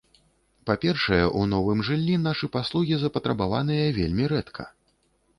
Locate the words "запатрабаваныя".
3.03-3.93